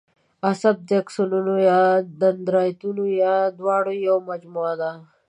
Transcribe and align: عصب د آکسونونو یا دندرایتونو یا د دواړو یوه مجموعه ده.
عصب 0.49 0.77
د 0.87 0.89
آکسونونو 1.01 1.53
یا 1.69 1.79
دندرایتونو 2.21 3.03
یا 3.23 3.35
د 3.49 3.51
دواړو 3.59 3.91
یوه 4.07 4.21
مجموعه 4.29 4.73
ده. 4.81 4.91